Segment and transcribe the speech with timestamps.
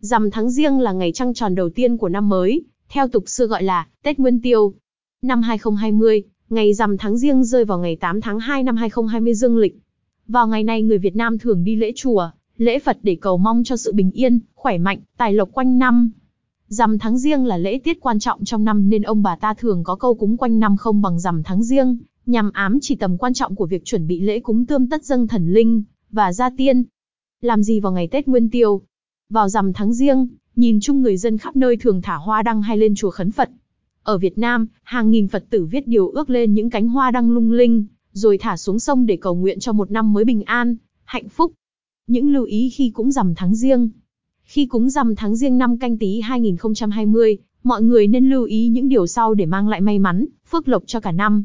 [0.00, 3.46] Rằm tháng riêng là ngày trăng tròn đầu tiên của năm mới, theo tục xưa
[3.46, 4.74] gọi là Tết Nguyên Tiêu.
[5.22, 9.56] Năm 2020, ngày rằm tháng riêng rơi vào ngày 8 tháng 2 năm 2020 dương
[9.56, 9.78] lịch.
[10.28, 13.64] Vào ngày này người Việt Nam thường đi lễ chùa, lễ Phật để cầu mong
[13.64, 16.10] cho sự bình yên, khỏe mạnh, tài lộc quanh năm.
[16.68, 19.84] Rằm tháng riêng là lễ tiết quan trọng trong năm nên ông bà ta thường
[19.84, 23.34] có câu cúng quanh năm không bằng rằm tháng riêng, nhằm ám chỉ tầm quan
[23.34, 26.84] trọng của việc chuẩn bị lễ cúng tươm tất dâng thần linh và gia tiên.
[27.40, 28.82] Làm gì vào ngày Tết Nguyên Tiêu?
[29.32, 32.78] Vào rằm tháng riêng, nhìn chung người dân khắp nơi thường thả hoa đăng hay
[32.78, 33.50] lên chùa khấn Phật.
[34.02, 37.30] Ở Việt Nam, hàng nghìn Phật tử viết điều ước lên những cánh hoa đăng
[37.30, 40.76] lung linh, rồi thả xuống sông để cầu nguyện cho một năm mới bình an,
[41.04, 41.52] hạnh phúc.
[42.06, 43.90] Những lưu ý khi cúng rằm tháng riêng.
[44.42, 48.88] Khi cúng rằm tháng riêng năm canh tí 2020, mọi người nên lưu ý những
[48.88, 51.44] điều sau để mang lại may mắn, phước lộc cho cả năm.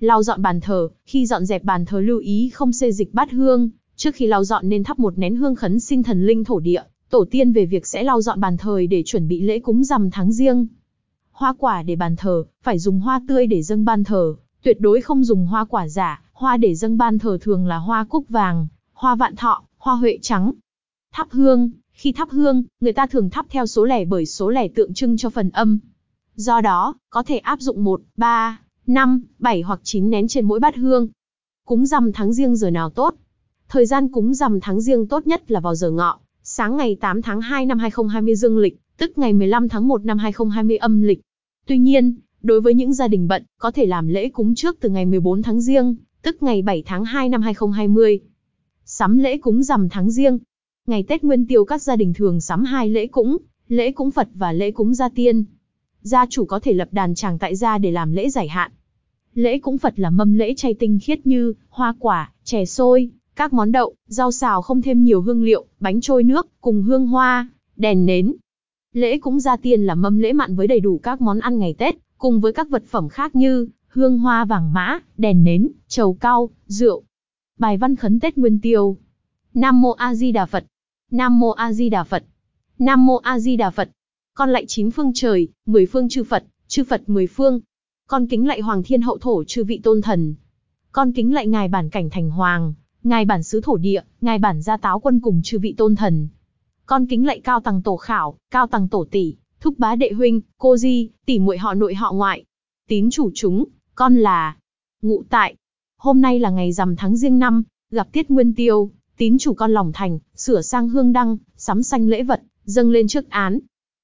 [0.00, 3.30] Lau dọn bàn thờ, khi dọn dẹp bàn thờ lưu ý không xê dịch bát
[3.32, 6.60] hương, trước khi lau dọn nên thắp một nén hương khấn xin thần linh thổ
[6.60, 6.82] địa,
[7.14, 10.10] tổ tiên về việc sẽ lau dọn bàn thờ để chuẩn bị lễ cúng rằm
[10.10, 10.66] tháng riêng.
[11.32, 15.00] Hoa quả để bàn thờ, phải dùng hoa tươi để dâng ban thờ, tuyệt đối
[15.00, 18.68] không dùng hoa quả giả, hoa để dâng ban thờ thường là hoa cúc vàng,
[18.92, 20.52] hoa vạn thọ, hoa huệ trắng.
[21.12, 24.68] Thắp hương, khi thắp hương, người ta thường thắp theo số lẻ bởi số lẻ
[24.68, 25.78] tượng trưng cho phần âm.
[26.34, 30.60] Do đó, có thể áp dụng 1, 3, 5, 7 hoặc 9 nén trên mỗi
[30.60, 31.08] bát hương.
[31.66, 33.14] Cúng rằm tháng riêng giờ nào tốt?
[33.68, 36.20] Thời gian cúng rằm tháng riêng tốt nhất là vào giờ ngọ,
[36.56, 40.18] sáng ngày 8 tháng 2 năm 2020 dương lịch, tức ngày 15 tháng 1 năm
[40.18, 41.20] 2020 âm lịch.
[41.66, 44.88] Tuy nhiên, đối với những gia đình bận, có thể làm lễ cúng trước từ
[44.88, 48.20] ngày 14 tháng riêng, tức ngày 7 tháng 2 năm 2020.
[48.84, 50.38] Sắm lễ cúng rằm tháng riêng.
[50.86, 53.36] Ngày Tết Nguyên Tiêu các gia đình thường sắm hai lễ cúng,
[53.68, 55.44] lễ cúng Phật và lễ cúng gia tiên.
[56.02, 58.72] Gia chủ có thể lập đàn tràng tại gia để làm lễ giải hạn.
[59.34, 63.52] Lễ cúng Phật là mâm lễ chay tinh khiết như hoa quả, chè xôi, các
[63.52, 67.48] món đậu, rau xào không thêm nhiều hương liệu, bánh trôi nước, cùng hương hoa,
[67.76, 68.34] đèn nến.
[68.92, 71.74] Lễ cúng gia tiên là mâm lễ mặn với đầy đủ các món ăn ngày
[71.78, 76.14] Tết, cùng với các vật phẩm khác như hương hoa vàng mã, đèn nến, trầu
[76.14, 77.02] cau, rượu.
[77.58, 78.96] Bài văn khấn Tết Nguyên Tiêu.
[79.54, 80.64] Nam mô A Di Đà Phật.
[81.10, 82.24] Nam mô A Di Đà Phật.
[82.78, 83.90] Nam mô A Di Đà Phật.
[84.34, 87.60] Con lạy chín phương trời, mười phương chư Phật, chư Phật mười phương.
[88.08, 90.34] Con kính lạy Hoàng Thiên Hậu Thổ chư vị tôn thần.
[90.92, 92.74] Con kính lạy ngài bản cảnh thành hoàng,
[93.04, 96.28] ngài bản xứ thổ địa, ngài bản gia táo quân cùng chư vị tôn thần.
[96.86, 100.40] Con kính lạy cao tầng tổ khảo, cao tầng tổ tỷ, thúc bá đệ huynh,
[100.58, 102.44] cô di, tỷ muội họ nội họ ngoại.
[102.88, 104.56] Tín chủ chúng, con là
[105.02, 105.56] ngụ tại.
[105.98, 109.70] Hôm nay là ngày rằm tháng riêng năm, gặp tiết nguyên tiêu, tín chủ con
[109.70, 113.58] lòng thành, sửa sang hương đăng, sắm xanh lễ vật, dâng lên trước án.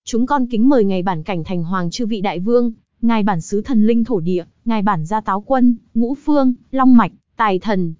[0.04, 3.40] Chúng con kính mời ngài bản cảnh thành hoàng chư vị đại vương, ngài bản
[3.40, 7.58] sứ thần linh thổ địa, ngài bản gia táo quân, ngũ phương, long mạch, tài
[7.58, 7.94] thần.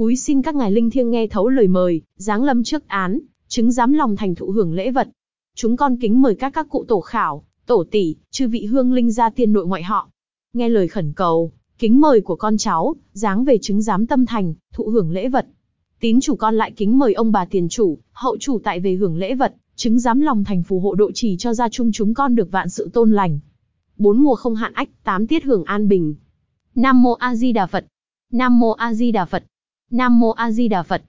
[0.00, 3.18] Cúi xin các ngài linh thiêng nghe thấu lời mời, giáng lâm trước án,
[3.48, 5.08] chứng giám lòng thành thụ hưởng lễ vật.
[5.56, 9.10] Chúng con kính mời các các cụ tổ khảo, tổ tỷ, chư vị hương linh
[9.10, 10.08] gia tiên nội ngoại họ.
[10.52, 14.54] Nghe lời khẩn cầu, kính mời của con cháu, dáng về chứng giám tâm thành,
[14.72, 15.46] thụ hưởng lễ vật.
[16.00, 19.16] Tín chủ con lại kính mời ông bà tiền chủ, hậu chủ tại về hưởng
[19.16, 22.34] lễ vật, chứng giám lòng thành phù hộ độ trì cho gia chung chúng con
[22.34, 23.38] được vạn sự tôn lành.
[23.96, 26.14] Bốn mùa không hạn ách, tám tiết hưởng an bình.
[26.74, 27.86] Nam mô A Di Đà Phật.
[28.32, 29.44] Nam mô A Di Đà Phật.
[29.90, 31.02] Nam mô A Di Đà Phật.